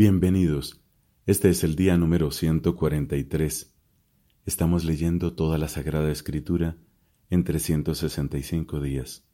[0.00, 0.80] Bienvenidos.
[1.26, 3.74] Este es el día número 143.
[4.46, 6.78] Estamos leyendo toda la Sagrada Escritura
[7.28, 9.28] en 365 días.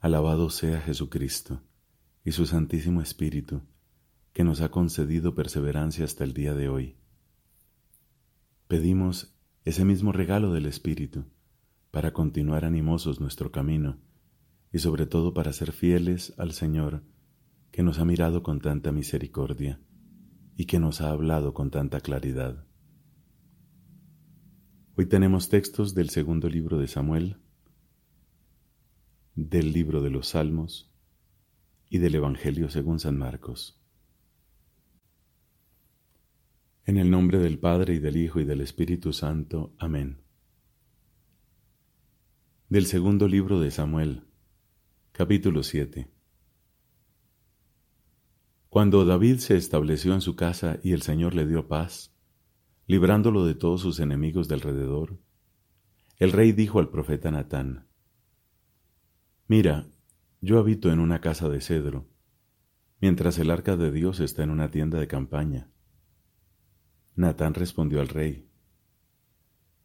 [0.00, 1.62] Alabado sea Jesucristo
[2.26, 3.62] y su Santísimo Espíritu,
[4.34, 6.96] que nos ha concedido perseverancia hasta el día de hoy.
[8.68, 11.24] Pedimos ese mismo regalo del Espíritu
[11.90, 13.96] para continuar animosos nuestro camino
[14.74, 17.02] y sobre todo para ser fieles al Señor
[17.70, 19.80] que nos ha mirado con tanta misericordia
[20.56, 22.66] y que nos ha hablado con tanta claridad.
[24.96, 27.38] Hoy tenemos textos del segundo libro de Samuel,
[29.34, 30.92] del libro de los Salmos
[31.88, 33.80] y del Evangelio según San Marcos.
[36.84, 39.74] En el nombre del Padre y del Hijo y del Espíritu Santo.
[39.78, 40.22] Amén.
[42.68, 44.24] Del segundo libro de Samuel,
[45.12, 46.19] capítulo 7.
[48.70, 52.14] Cuando David se estableció en su casa y el Señor le dio paz,
[52.86, 55.18] librándolo de todos sus enemigos de alrededor,
[56.18, 57.88] el rey dijo al profeta Natán,
[59.48, 59.88] Mira,
[60.40, 62.06] yo habito en una casa de cedro,
[63.00, 65.72] mientras el arca de Dios está en una tienda de campaña.
[67.16, 68.48] Natán respondió al rey,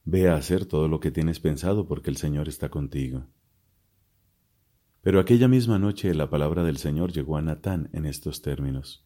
[0.03, 3.25] Ve a hacer todo lo que tienes pensado porque el Señor está contigo.
[5.05, 9.05] Pero aquella misma noche la palabra del Señor llegó a Natán en estos términos.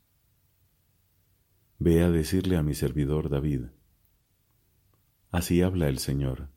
[1.77, 3.63] Ve a decirle a mi servidor David,
[5.29, 6.51] así habla el Señor.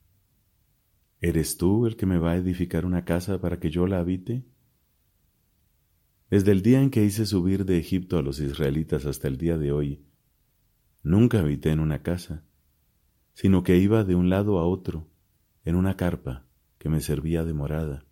[1.20, 4.46] ¿Eres tú el que me va a edificar una casa para que yo la habite?
[6.30, 9.58] Desde el día en que hice subir de Egipto a los israelitas hasta el día
[9.58, 10.06] de hoy,
[11.02, 12.44] nunca habité en una casa,
[13.34, 15.10] sino que iba de un lado a otro,
[15.64, 16.46] en una carpa
[16.78, 18.06] que me servía de morada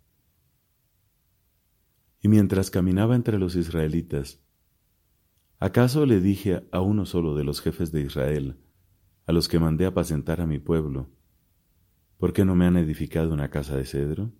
[2.21, 4.39] y mientras caminaba entre los israelitas,
[5.59, 8.57] ¿acaso le dije a uno solo de los jefes de Israel,
[9.25, 11.09] a los que mandé apacentar a mi pueblo,
[12.17, 14.31] ¿por qué no me han edificado una casa de cedro?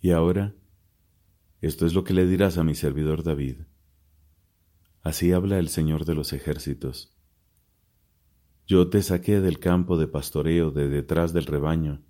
[0.00, 0.54] Y ahora,
[1.60, 3.62] esto es lo que le dirás a mi servidor David.
[5.02, 7.14] Así habla el Señor de los ejércitos.
[8.66, 12.02] Yo te saqué del campo de pastoreo de detrás del rebaño,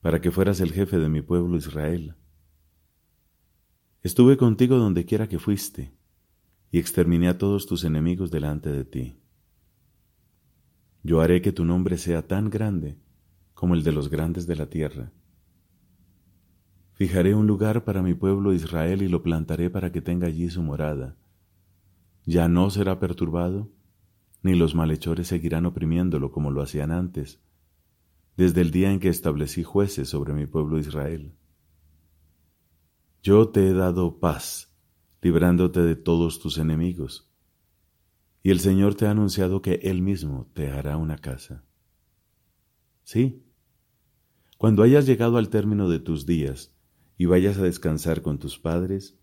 [0.00, 2.14] para que fueras el jefe de mi pueblo Israel.
[4.02, 5.92] Estuve contigo donde quiera que fuiste,
[6.70, 9.16] y exterminé a todos tus enemigos delante de ti.
[11.02, 12.98] Yo haré que tu nombre sea tan grande
[13.54, 15.12] como el de los grandes de la tierra.
[16.92, 20.62] Fijaré un lugar para mi pueblo Israel y lo plantaré para que tenga allí su
[20.62, 21.16] morada.
[22.24, 23.70] Ya no será perturbado,
[24.42, 27.40] ni los malhechores seguirán oprimiéndolo como lo hacían antes,
[28.36, 31.34] desde el día en que establecí jueces sobre mi pueblo Israel.
[33.22, 34.74] Yo te he dado paz,
[35.20, 37.30] librándote de todos tus enemigos,
[38.42, 41.64] y el Señor te ha anunciado que Él mismo te hará una casa.
[43.04, 43.44] Sí,
[44.56, 46.74] cuando hayas llegado al término de tus días
[47.16, 49.18] y vayas a descansar con tus padres,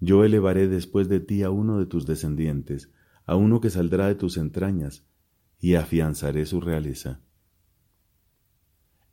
[0.00, 2.92] yo elevaré después de ti a uno de tus descendientes,
[3.26, 5.06] a uno que saldrá de tus entrañas,
[5.58, 7.22] y afianzaré su realeza.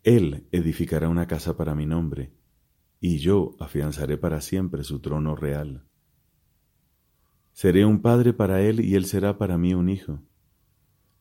[0.04, 2.34] Él edificará una casa para mi nombre,
[3.00, 5.84] y yo afianzaré para siempre su trono real.
[7.54, 10.24] Seré un padre para él y él será para mí un hijo.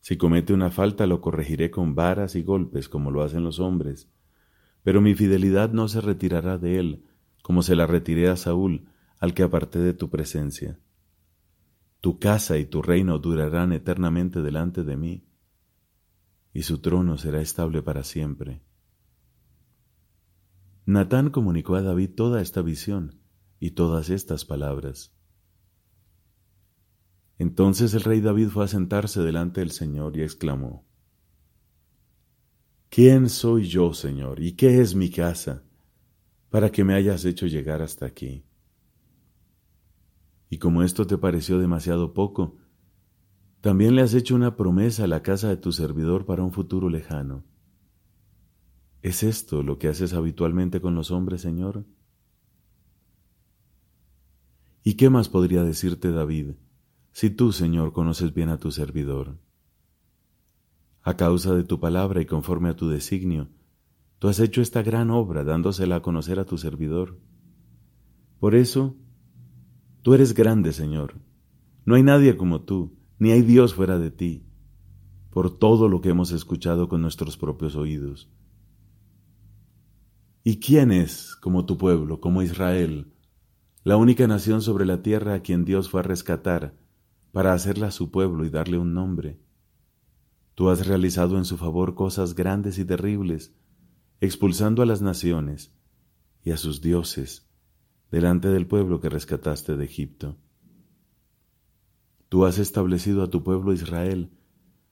[0.00, 4.10] Si comete una falta lo corregiré con varas y golpes como lo hacen los hombres,
[4.82, 7.04] pero mi fidelidad no se retirará de él,
[7.42, 10.78] como se la retiré a Saúl, al que aparté de tu presencia.
[12.00, 15.24] Tu casa y tu reino durarán eternamente delante de mí,
[16.54, 18.62] y su trono será estable para siempre.
[20.90, 23.20] Natán comunicó a David toda esta visión
[23.60, 25.14] y todas estas palabras.
[27.38, 30.84] Entonces el rey David fue a sentarse delante del Señor y exclamó,
[32.88, 35.62] ¿Quién soy yo, Señor, y qué es mi casa,
[36.48, 38.44] para que me hayas hecho llegar hasta aquí?
[40.48, 42.56] Y como esto te pareció demasiado poco,
[43.60, 46.88] también le has hecho una promesa a la casa de tu servidor para un futuro
[46.88, 47.44] lejano.
[49.02, 51.86] ¿Es esto lo que haces habitualmente con los hombres, Señor?
[54.84, 56.52] ¿Y qué más podría decirte David,
[57.12, 59.38] si tú, Señor, conoces bien a tu servidor?
[61.02, 63.48] A causa de tu palabra y conforme a tu designio,
[64.18, 67.18] tú has hecho esta gran obra dándosela a conocer a tu servidor.
[68.38, 68.96] Por eso,
[70.02, 71.14] tú eres grande, Señor.
[71.86, 74.44] No hay nadie como tú, ni hay Dios fuera de ti,
[75.30, 78.30] por todo lo que hemos escuchado con nuestros propios oídos.
[80.42, 83.12] ¿Y quién es como tu pueblo, como Israel,
[83.84, 86.74] la única nación sobre la tierra a quien Dios fue a rescatar
[87.32, 89.40] para hacerla su pueblo y darle un nombre.
[90.54, 93.54] Tú has realizado en su favor cosas grandes y terribles,
[94.20, 95.74] expulsando a las naciones
[96.42, 97.48] y a sus dioses
[98.10, 100.36] delante del pueblo que rescataste de Egipto.
[102.28, 104.30] Tú has establecido a tu pueblo Israel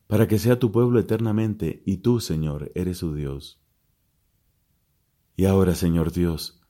[0.06, 3.60] para que sea tu pueblo eternamente, y tú, Señor, eres su Dios.
[5.38, 6.61] Y ahora, Señor Dios,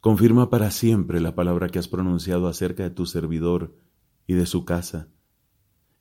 [0.00, 3.78] confirma para siempre la palabra que has pronunciado acerca de tu servidor
[4.26, 5.08] y de su casa,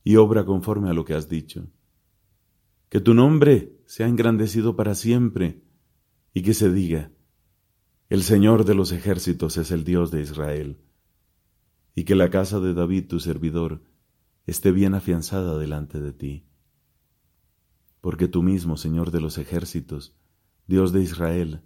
[0.04, 1.70] y obra conforme a lo que has dicho.
[2.90, 5.64] Que tu nombre sea engrandecido para siempre,
[6.34, 7.14] y que se diga,
[8.10, 10.82] el Señor de los ejércitos es el Dios de Israel,
[11.96, 13.82] y que la casa de David, tu servidor,
[14.46, 16.50] esté bien afianzada delante de ti.
[18.02, 20.18] Porque tú mismo, Señor de los ejércitos,
[20.68, 21.62] Dios de Israel,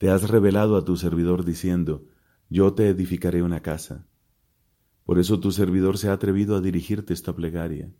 [0.00, 2.06] te has revelado a tu servidor diciendo,
[2.48, 4.06] yo te edificaré una casa.
[5.04, 7.92] Por eso tu servidor se ha atrevido a dirigirte esta plegaria.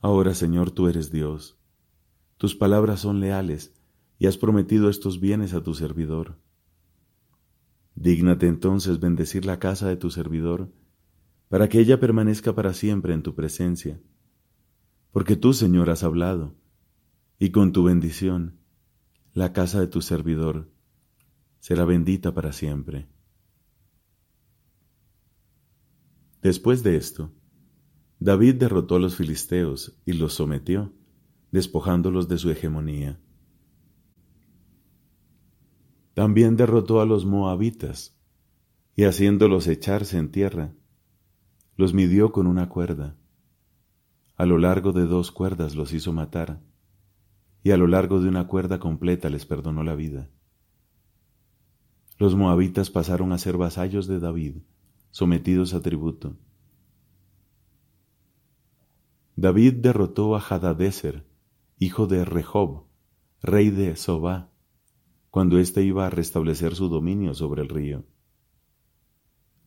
[0.00, 1.56] Ahora, Señor, tú eres Dios.
[2.36, 3.80] Tus palabras son leales
[4.18, 6.40] y has prometido estos bienes a tu servidor.
[7.94, 10.72] Dígnate entonces bendecir la casa de tu servidor
[11.48, 14.00] para que ella permanezca para siempre en tu presencia.
[15.12, 16.56] Porque tú, Señor, has hablado,
[17.38, 18.59] y con tu bendición,
[19.32, 20.68] la casa de tu servidor
[21.60, 23.08] será bendita para siempre.
[26.42, 27.32] Después de esto,
[28.18, 30.92] David derrotó a los filisteos y los sometió,
[31.52, 33.20] despojándolos de su hegemonía.
[36.14, 38.16] También derrotó a los moabitas,
[38.96, 40.74] y haciéndolos echarse en tierra,
[41.76, 43.16] los midió con una cuerda.
[44.36, 46.60] A lo largo de dos cuerdas los hizo matar,
[47.62, 50.28] y a lo largo de una cuerda completa les perdonó la vida.
[52.18, 54.56] Los moabitas pasaron a ser vasallos de David,
[55.10, 56.36] sometidos a tributo.
[59.36, 61.26] David derrotó a Hadadeser,
[61.78, 62.84] hijo de Rehob,
[63.42, 64.50] rey de Sobá,
[65.30, 68.04] cuando éste iba a restablecer su dominio sobre el río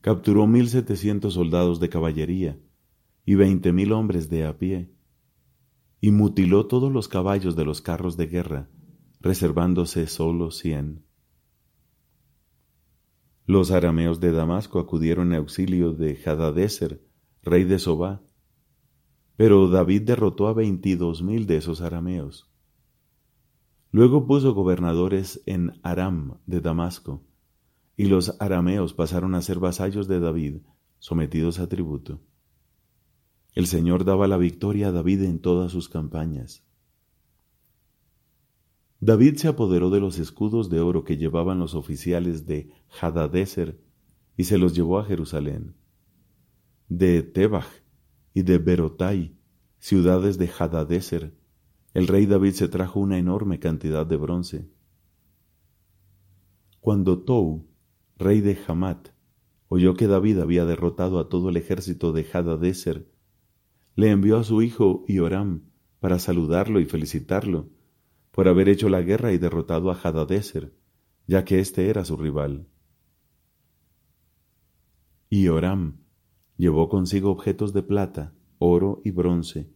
[0.04, 2.60] capturó mil setecientos soldados de caballería
[3.25, 4.92] y veinte mil hombres de a pie,
[6.03, 8.69] y mutiló todos los caballos de los carros de guerra,
[9.21, 11.05] reservándose solo cien.
[13.45, 17.01] Los arameos de Damasco acudieron en auxilio de Hadadeser,
[17.41, 18.21] rey de Sobá,
[19.38, 22.51] pero David derrotó a veintidós mil de esos arameos.
[23.89, 27.23] Luego puso gobernadores en Aram de Damasco,
[27.95, 30.63] y los arameos pasaron a ser vasallos de David,
[31.00, 32.19] sometidos a tributo.
[33.53, 36.63] El Señor daba la victoria a David en todas sus campañas.
[39.00, 42.71] David se apoderó de los escudos de oro que llevaban los oficiales de
[43.01, 43.79] Hadadeser
[44.38, 45.75] y se los llevó a Jerusalén.
[46.88, 47.83] De Tebach
[48.33, 49.35] y de Berotai,
[49.79, 51.35] ciudades de Hadadeser,
[51.94, 54.69] el rey David se trajo una enorme cantidad de bronce.
[56.79, 57.67] Cuando Tou,
[58.17, 59.09] rey de Hamat,
[59.67, 63.12] oyó que David había derrotado a todo el ejército de Hadadeser,
[63.95, 65.63] le envió a su hijo Ioram
[66.00, 67.69] para saludarlo y felicitarlo
[68.31, 70.74] por haber hecho la guerra y derrotado a Hadadeser,
[71.28, 72.68] ya que éste era su rival.
[75.29, 75.98] Ioram
[76.58, 79.72] llevó consigo objetos de plata, oro y bronce,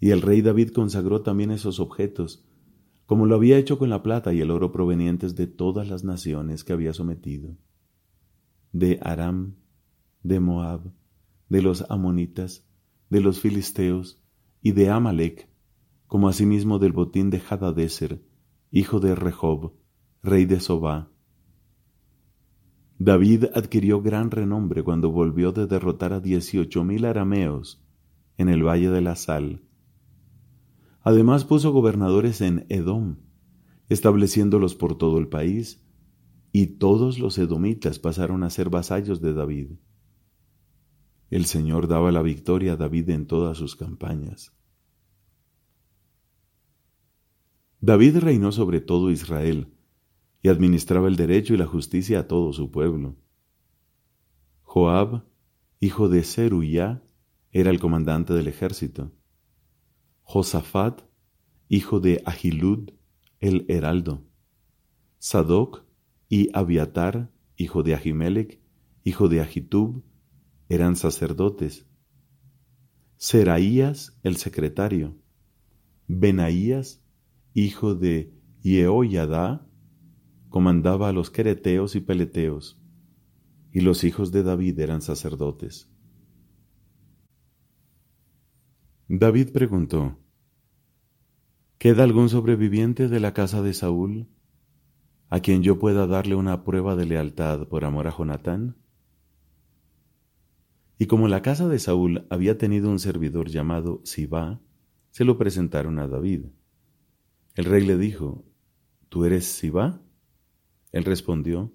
[0.00, 2.48] y el rey David consagró también esos objetos
[3.08, 6.62] como lo había hecho con la plata y el oro provenientes de todas las naciones
[6.62, 7.56] que había sometido,
[8.72, 9.54] de Aram,
[10.22, 10.92] de Moab,
[11.48, 12.67] de los amonitas,
[13.10, 14.22] de los filisteos
[14.62, 15.48] y de Amalek,
[16.06, 18.22] como asimismo del botín de Hadadeser,
[18.70, 19.72] hijo de Rehob,
[20.22, 21.10] rey de Sobá.
[22.98, 27.84] David adquirió gran renombre cuando volvió de derrotar a dieciocho mil arameos
[28.36, 29.62] en el valle de la Sal,
[31.08, 33.16] Además puso gobernadores en Edom,
[33.88, 35.82] estableciéndolos por todo el país,
[36.52, 39.70] y todos los edomitas pasaron a ser vasallos de David.
[41.30, 44.52] El Señor daba la victoria a David en todas sus campañas.
[47.80, 49.72] David reinó sobre todo Israel
[50.42, 53.16] y administraba el derecho y la justicia a todo su pueblo.
[54.62, 55.24] Joab,
[55.80, 57.02] hijo de Zeruiah,
[57.52, 59.12] era el comandante del ejército.
[60.22, 61.02] Josafat,
[61.68, 62.90] hijo de Ahilud,
[63.40, 64.24] el heraldo,
[65.18, 65.84] Sadoc
[66.28, 68.60] y Abiatar, hijo de Ahimelech,
[69.04, 70.04] hijo de Ahitub,
[70.68, 71.86] eran sacerdotes.
[73.16, 75.16] Seraías, el secretario,
[76.06, 77.02] Benaías,
[77.54, 78.32] hijo de
[78.62, 79.66] Yehoyadá,
[80.48, 82.80] comandaba a los quereteos y peleteos,
[83.72, 85.90] y los hijos de David eran sacerdotes.
[89.08, 90.18] David preguntó,
[91.78, 94.28] ¿Queda algún sobreviviente de la casa de Saúl
[95.30, 98.76] a quien yo pueda darle una prueba de lealtad por amor a Jonatán?
[100.98, 104.60] Y como la casa de Saúl había tenido un servidor llamado Sibá,
[105.10, 106.46] se lo presentaron a David.
[107.54, 108.44] El rey le dijo,
[109.08, 110.02] ¿Tú eres Sibá?
[110.90, 111.72] Él respondió,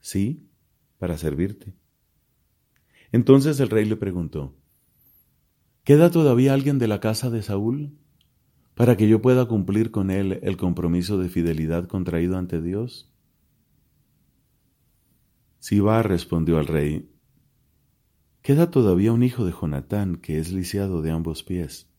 [0.00, 0.50] Sí,
[0.98, 1.74] para servirte.
[3.12, 4.56] Entonces el rey le preguntó,
[5.84, 7.96] ¿Queda todavía alguien de la casa de Saúl
[8.74, 13.12] para que yo pueda cumplir con él el compromiso de fidelidad contraído ante Dios?
[15.60, 17.13] Siba respondió al rey,
[18.44, 21.90] Queda todavía un hijo de Jonatán que es lisiado de ambos pies.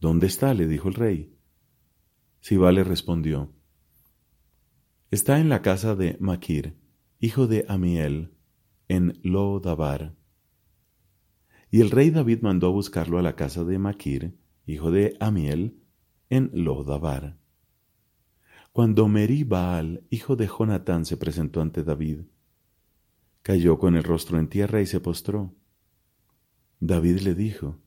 [0.00, 0.54] ¿Dónde está?
[0.54, 1.38] le dijo el rey.
[2.40, 3.52] Siba le respondió,
[5.12, 6.76] Está en la casa de Maquir,
[7.20, 8.34] hijo de Amiel,
[8.88, 10.16] en Lo-Dabar.
[11.70, 14.36] Y el rey David mandó a buscarlo a la casa de Maquir,
[14.66, 15.78] hijo de Amiel,
[16.28, 17.38] en Lo-Dabar.
[18.72, 22.22] Cuando Meri Baal, hijo de Jonatán, se presentó ante David,
[23.42, 25.54] cayó con el rostro en tierra y se postró.
[26.80, 27.78] David le dijo,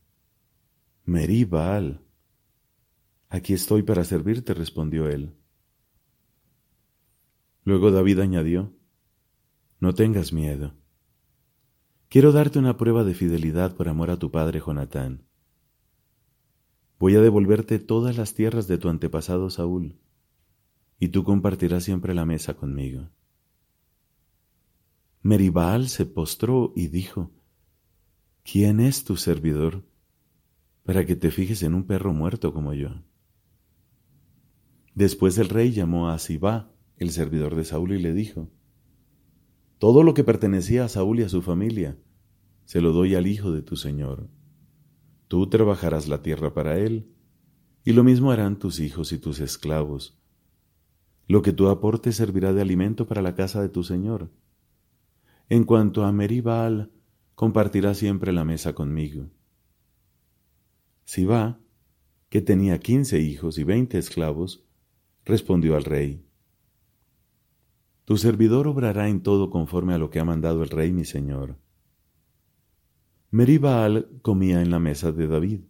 [1.04, 2.00] Meri Baal,
[3.28, 5.34] aquí estoy para servirte, respondió él.
[7.64, 8.72] Luego David añadió,
[9.80, 10.74] No tengas miedo.
[12.08, 15.26] Quiero darte una prueba de fidelidad por amor a tu padre Jonatán.
[16.98, 19.98] Voy a devolverte todas las tierras de tu antepasado Saúl,
[20.98, 23.10] y tú compartirás siempre la mesa conmigo.
[25.26, 27.32] Meribal se postró y dijo,
[28.44, 29.82] ¿Quién es tu servidor
[30.84, 33.02] para que te fijes en un perro muerto como yo?
[34.94, 38.48] Después el rey llamó a Sibá, el servidor de Saúl, y le dijo,
[39.78, 41.98] Todo lo que pertenecía a Saúl y a su familia,
[42.64, 44.28] se lo doy al hijo de tu Señor.
[45.26, 47.10] Tú trabajarás la tierra para él,
[47.84, 50.20] y lo mismo harán tus hijos y tus esclavos.
[51.26, 54.30] Lo que tú aportes servirá de alimento para la casa de tu Señor.
[55.48, 56.90] En cuanto a Meribal,
[57.34, 59.30] compartirá siempre la mesa conmigo.
[61.04, 61.60] Sibá,
[62.28, 64.64] que tenía quince hijos y veinte esclavos,
[65.24, 66.26] respondió al rey,
[68.06, 71.58] tu servidor obrará en todo conforme a lo que ha mandado el rey mi señor.
[73.32, 75.62] Meribal comía en la mesa de David,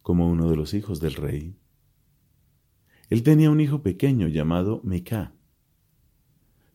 [0.00, 1.56] como uno de los hijos del rey.
[3.10, 5.34] Él tenía un hijo pequeño llamado Micá.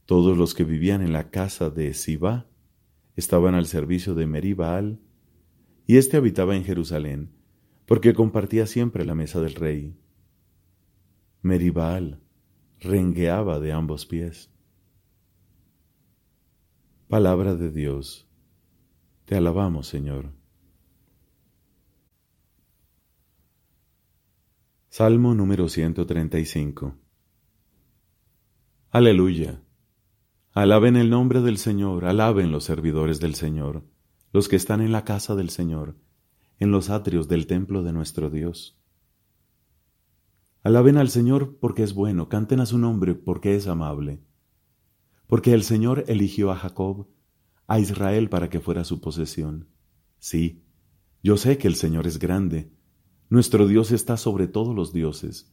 [0.06, 2.48] Todos los que vivían en la casa de Sibá
[3.16, 5.00] estaban al servicio de Meribal,
[5.86, 7.32] y éste habitaba en Jerusalén,
[7.86, 9.98] porque compartía siempre la mesa del rey.
[11.42, 12.22] Meribal
[12.80, 14.50] rengueaba de ambos pies.
[17.08, 18.28] Palabra de Dios.
[19.26, 20.32] Te alabamos, Señor.
[24.90, 26.96] Salmo número 135.
[28.92, 29.63] Aleluya.
[30.54, 33.84] Alaben el nombre del Señor, alaben los servidores del Señor,
[34.32, 35.98] los que están en la casa del Señor,
[36.60, 38.80] en los atrios del templo de nuestro Dios.
[40.64, 44.22] Alaben al Señor porque es bueno, canten a su nombre porque es amable
[45.34, 47.08] porque el Señor eligió a Jacob,
[47.66, 49.68] a Israel para que fuera su posesión.
[50.20, 50.64] Sí,
[51.24, 52.72] yo sé que el Señor es grande,
[53.30, 55.52] nuestro Dios está sobre todos los dioses.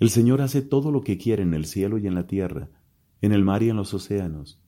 [0.00, 2.70] El Señor hace todo lo que quiere en el cielo y en la tierra,
[3.22, 4.60] en el mar y en los océanos.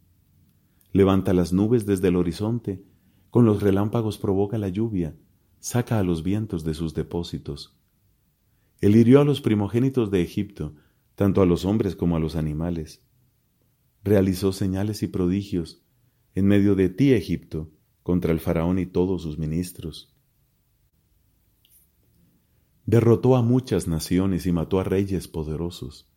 [0.93, 2.83] Levanta las nubes desde el horizonte,
[3.29, 5.15] con los relámpagos provoca la lluvia,
[5.61, 7.77] saca a los vientos de sus depósitos.
[8.81, 10.75] Él hirió a los primogénitos de Egipto,
[11.15, 13.05] tanto a los hombres como a los animales
[14.05, 15.83] realizó señales y prodigios
[16.35, 17.71] en medio de ti, Egipto,
[18.03, 20.15] contra el faraón y todos sus ministros.
[22.87, 26.11] Derrotó a muchas naciones y mató a reyes poderosos,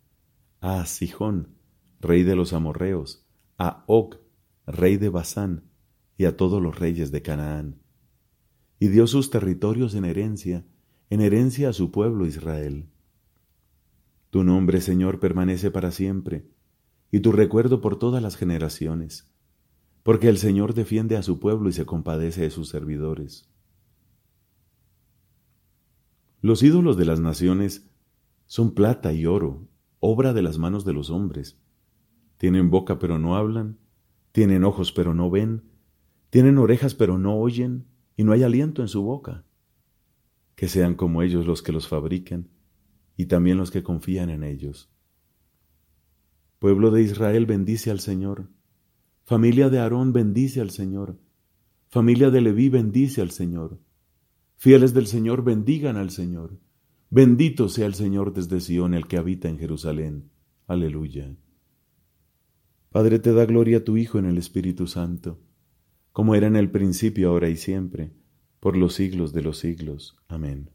[0.60, 1.56] a Sijón,
[2.00, 3.26] rey de los amorreos,
[3.58, 4.16] a Og,
[4.66, 5.64] rey de Basán,
[6.18, 7.82] y a todos los reyes de Canaán,
[8.80, 10.66] y dio sus territorios en herencia,
[11.10, 12.90] en herencia a su pueblo Israel.
[14.30, 16.48] Tu nombre, Señor, permanece para siempre,
[17.12, 19.32] y tu recuerdo por todas las generaciones,
[20.04, 23.50] porque el Señor defiende a su pueblo y se compadece de sus servidores.
[26.42, 27.90] Los ídolos de las naciones
[28.46, 29.68] son plata y oro,
[30.00, 31.60] obra de las manos de los hombres.
[32.38, 33.78] Tienen boca pero no hablan,
[34.32, 35.64] tienen ojos pero no ven,
[36.30, 39.46] tienen orejas pero no oyen, y no hay aliento en su boca.
[40.56, 42.50] Que sean como ellos los que los fabrican,
[43.16, 44.92] y también los que confían en ellos.
[46.60, 48.50] Pueblo de Israel, bendice al Señor.
[49.24, 51.20] Familia de Aarón, bendice al Señor.
[51.88, 53.80] Familia de Leví, bendice al Señor.
[54.56, 56.60] Fieles del Señor, bendigan al Señor.
[57.10, 60.30] Bendito sea el Señor desde Sión, el que habita en Jerusalén.
[60.66, 61.36] Aleluya.
[62.90, 65.40] Padre, te da gloria a tu Hijo en el Espíritu Santo,
[66.12, 68.14] como era en el principio, ahora y siempre,
[68.60, 70.18] por los siglos de los siglos.
[70.28, 70.72] Amén.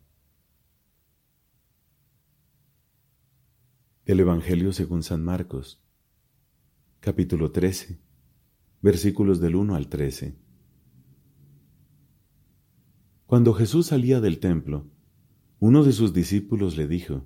[4.04, 5.80] El Evangelio según San Marcos,
[7.00, 8.00] capítulo 13,
[8.80, 10.36] versículos del 1 al 13.
[13.26, 14.90] Cuando Jesús salía del templo,
[15.58, 17.24] uno de sus discípulos le dijo,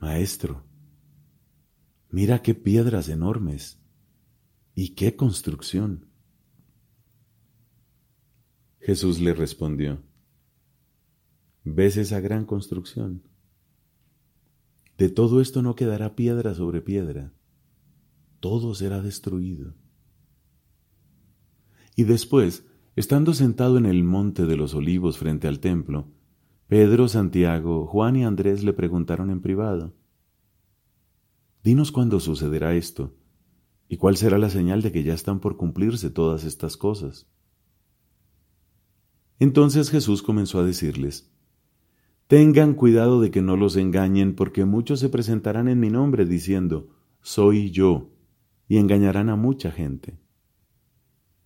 [0.00, 0.64] Maestro,
[2.12, 3.80] Mira qué piedras enormes
[4.74, 6.04] y qué construcción.
[8.80, 10.02] Jesús le respondió,
[11.64, 13.22] ¿ves esa gran construcción?
[14.98, 17.32] De todo esto no quedará piedra sobre piedra,
[18.40, 19.72] todo será destruido.
[21.96, 26.08] Y después, estando sentado en el monte de los olivos frente al templo,
[26.68, 29.94] Pedro, Santiago, Juan y Andrés le preguntaron en privado,
[31.62, 33.14] Dinos cuándo sucederá esto,
[33.88, 37.28] y cuál será la señal de que ya están por cumplirse todas estas cosas.
[39.38, 41.30] Entonces Jesús comenzó a decirles,
[42.26, 46.88] Tengan cuidado de que no los engañen, porque muchos se presentarán en mi nombre diciendo,
[47.20, 48.10] Soy yo,
[48.66, 50.18] y engañarán a mucha gente.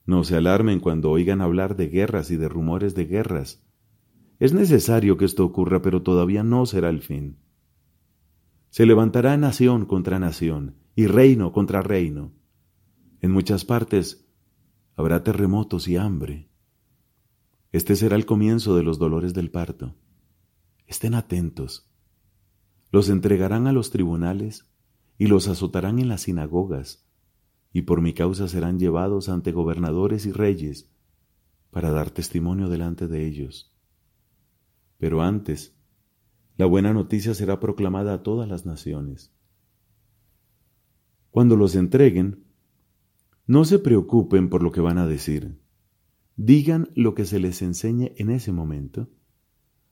[0.06, 3.66] No se alarmen cuando oigan hablar de guerras y de rumores de guerras.
[4.38, 7.38] Es necesario que esto ocurra, pero todavía no será el fin.
[8.76, 12.35] Se levantará nación contra nación y reino contra reino.
[13.23, 14.28] En muchas partes
[14.97, 16.50] habrá terremotos y hambre.
[17.73, 19.95] Este será el comienzo de los dolores del parto.
[20.87, 21.90] Estén atentos.
[22.90, 24.71] Los entregarán a los tribunales
[25.16, 27.09] y los azotarán en las sinagogas,
[27.73, 30.92] y por mi causa serán llevados ante gobernadores y reyes
[31.71, 33.74] para dar testimonio delante de ellos.
[34.98, 35.76] Pero antes
[36.57, 39.33] la buena noticia será proclamada a todas las naciones.
[41.31, 42.45] Cuando los entreguen,
[43.47, 45.61] no se preocupen por lo que van a decir.
[46.37, 49.11] Digan lo que se les enseñe en ese momento,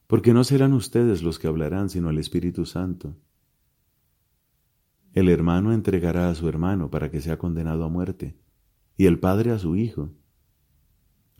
[0.06, 3.16] porque no serán ustedes los que hablarán, sino el Espíritu Santo.
[5.12, 8.38] El hermano entregará a su hermano para que sea condenado a muerte,
[8.96, 10.12] y el padre a su hijo.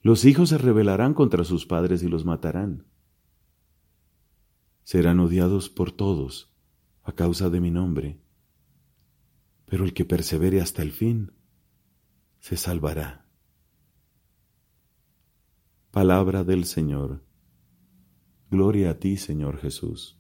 [0.03, 2.85] Los hijos se rebelarán contra sus padres y los matarán
[4.85, 6.53] serán odiados por todos
[7.03, 8.21] a causa de mi nombre,
[9.67, 11.33] pero el que persevere hasta el fin
[12.39, 13.27] se salvará.
[15.91, 17.23] Palabra del Señor.
[18.51, 20.19] Gloria a ti, Señor Jesús.